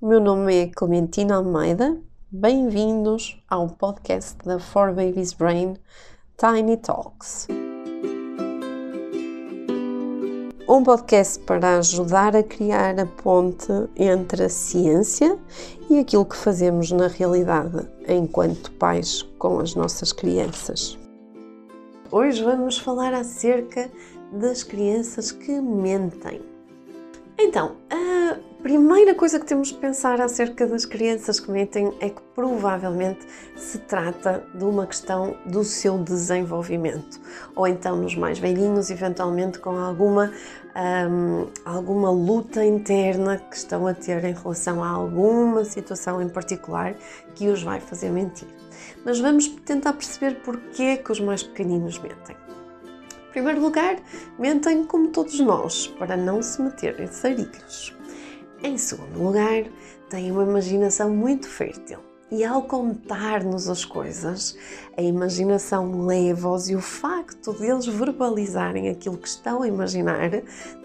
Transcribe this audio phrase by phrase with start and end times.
[0.00, 2.00] o meu nome é Clementina Almeida.
[2.30, 5.76] Bem-vindos ao podcast da For Babies Brain
[6.36, 7.48] Tiny Talks.
[10.68, 15.36] Um podcast para ajudar a criar a ponte entre a ciência
[15.90, 20.96] e aquilo que fazemos na realidade enquanto pais com as nossas crianças.
[22.12, 23.90] Hoje vamos falar acerca
[24.32, 26.57] das crianças que mentem.
[27.40, 32.20] Então, a primeira coisa que temos de pensar acerca das crianças que mentem é que
[32.34, 33.24] provavelmente
[33.54, 37.20] se trata de uma questão do seu desenvolvimento,
[37.54, 40.32] ou então nos mais velhinhos, eventualmente com alguma,
[41.08, 46.96] um, alguma luta interna que estão a ter em relação a alguma situação em particular
[47.36, 48.48] que os vai fazer mentir.
[49.04, 52.36] Mas vamos tentar perceber porquê que os mais pequeninos mentem.
[53.38, 54.02] Primeiro lugar,
[54.36, 57.94] mentem como todos nós, para não se meter em sarilhos.
[58.64, 59.62] Em segundo lugar,
[60.10, 64.56] têm uma imaginação muito fértil e ao contar-nos as coisas,
[64.96, 70.30] a imaginação leva-os e o facto de eles verbalizarem aquilo que estão a imaginar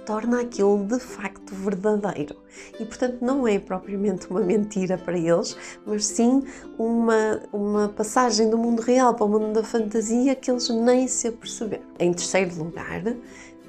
[0.05, 2.35] torna aquilo de facto verdadeiro.
[2.79, 6.43] E portanto não é propriamente uma mentira para eles, mas sim
[6.77, 11.27] uma, uma passagem do mundo real para o mundo da fantasia que eles nem se
[11.27, 11.83] aperceberam.
[11.99, 13.03] Em terceiro lugar,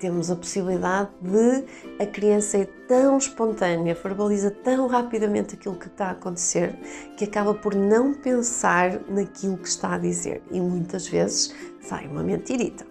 [0.05, 1.65] temos a possibilidade de
[1.99, 6.79] a criança é tão espontânea, verbaliza tão rapidamente aquilo que está a acontecer,
[7.17, 12.23] que acaba por não pensar naquilo que está a dizer e muitas vezes sai uma
[12.23, 12.85] mentirita.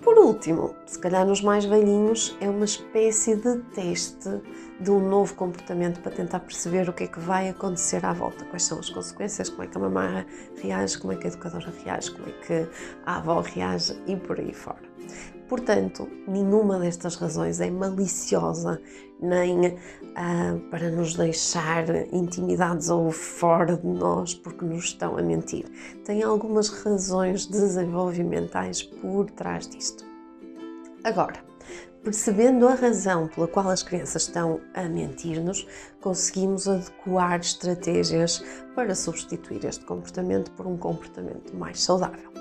[0.00, 4.42] Por último, se calhar nos mais velhinhos, é uma espécie de teste
[4.80, 8.44] de um novo comportamento para tentar perceber o que é que vai acontecer à volta,
[8.46, 10.26] quais são as consequências, como é que a mamãe
[10.60, 12.68] reage, como é que a educadora reage, como é que
[13.06, 14.90] a avó reage e por aí fora.
[15.52, 18.80] Portanto, nenhuma destas razões é maliciosa
[19.20, 19.76] nem
[20.16, 25.66] ah, para nos deixar intimidados ou fora de nós porque nos estão a mentir.
[26.06, 30.06] Tem algumas razões desenvolvimentais por trás disto.
[31.04, 31.44] Agora,
[32.02, 35.68] percebendo a razão pela qual as crianças estão a mentir-nos,
[36.00, 38.42] conseguimos adequar estratégias
[38.74, 42.32] para substituir este comportamento por um comportamento mais saudável.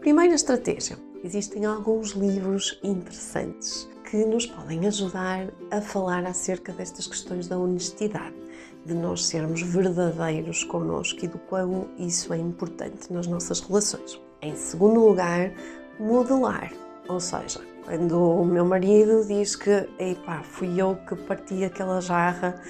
[0.00, 7.48] Primeira estratégia: existem alguns livros interessantes que nos podem ajudar a falar acerca destas questões
[7.48, 8.36] da honestidade,
[8.84, 14.20] de nós sermos verdadeiros connosco e do quão isso é importante nas nossas relações.
[14.42, 15.50] Em segundo lugar,
[15.98, 16.70] modelar,
[17.08, 22.60] ou seja, quando o meu marido diz que, epá, fui eu que parti aquela jarra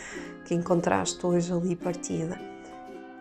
[0.45, 2.39] que encontraste hoje ali partida,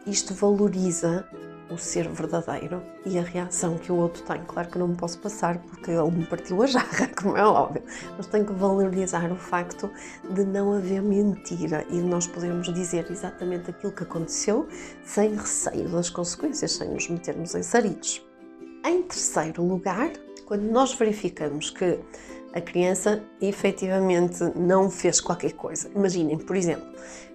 [0.05, 1.27] isto valoriza
[1.73, 4.41] o ser verdadeiro e a reação que o outro tem.
[4.45, 7.83] Claro que não me posso passar porque ele me partiu a jarra, como é óbvio,
[8.15, 9.89] mas tenho que valorizar o facto
[10.29, 14.67] de não haver mentira e de nós podermos dizer exatamente aquilo que aconteceu
[15.03, 18.25] sem receio das consequências, sem nos metermos em sarilhos.
[18.85, 20.11] Em terceiro lugar,
[20.45, 21.99] quando nós verificamos que
[22.53, 26.85] a criança efetivamente não fez qualquer coisa, imaginem, por exemplo,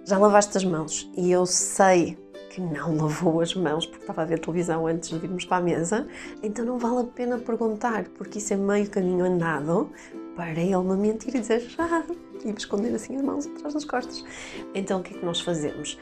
[0.04, 2.16] já lavaste as mãos e eu sei
[2.60, 6.06] não lavou as mãos porque estava a ver televisão antes de virmos para a mesa,
[6.42, 9.90] então não vale a pena perguntar, porque isso é meio caminho andado
[10.36, 12.04] para ele me mentir e dizer já
[12.44, 14.24] e me esconder assim as mãos atrás das costas.
[14.74, 15.98] Então o que é que nós fazemos?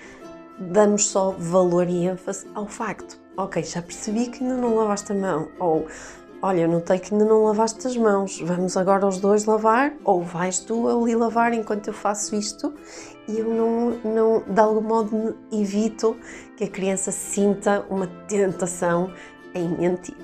[0.59, 3.19] Damos só valor e ênfase ao facto.
[3.37, 5.87] Ok, já percebi que ainda não lavaste a mão, ou
[6.47, 10.61] olha, notei que ainda não lavaste as mãos, vamos agora os dois lavar, ou vais
[10.61, 12.73] tu ali lavar enquanto eu faço isto,
[13.27, 16.17] e eu não, não de algum modo evito
[16.57, 19.13] que a criança sinta uma tentação
[19.55, 20.17] em mentir.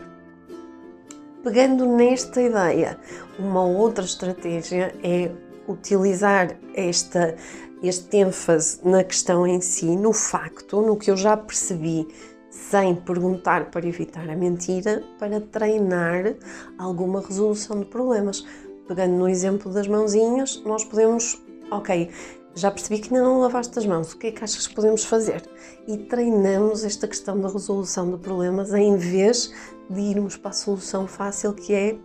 [1.42, 2.96] Pegando nesta ideia,
[3.36, 5.28] uma outra estratégia é
[5.66, 7.34] utilizar esta,
[7.82, 12.06] este ênfase na questão em si, no facto, no que eu já percebi
[12.52, 16.34] sem perguntar para evitar a mentira, para treinar
[16.78, 18.46] alguma resolução de problemas.
[18.86, 22.10] Pegando no exemplo das mãozinhas, nós podemos, ok,
[22.54, 25.04] já percebi que ainda não lavaste as mãos, o que é que achas que podemos
[25.04, 25.42] fazer?
[25.88, 29.52] E treinamos esta questão da resolução de problemas em vez
[29.88, 31.96] de irmos para a solução fácil que é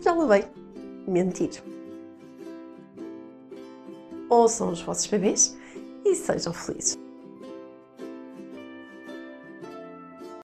[0.00, 0.44] já lavei,
[1.08, 1.62] mentir.
[4.30, 5.56] Ouçam os vossos bebês
[6.04, 7.05] e sejam felizes.